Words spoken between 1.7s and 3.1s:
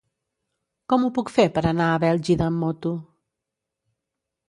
anar a Bèlgida amb moto?